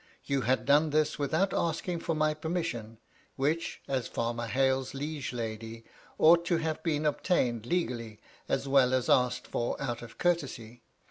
You 0.25 0.41
had 0.41 0.65
done 0.65 0.89
this 0.89 1.19
without 1.19 1.53
asking 1.53 1.99
for 1.99 2.15
my 2.15 2.33
permission, 2.33 2.97
which, 3.35 3.83
as 3.87 4.07
Farmer 4.07 4.47
Hale's 4.47 4.95
liege 4.95 5.31
lady, 5.31 5.85
ought 6.17 6.43
to 6.45 6.57
have 6.57 6.81
been 6.81 7.05
obtained 7.05 7.67
legally, 7.67 8.19
as 8.49 8.67
well 8.67 8.95
as 8.95 9.09
asked 9.09 9.45
for 9.45 9.79
out 9.79 10.01
of 10.01 10.17
courtesy. 10.17 10.81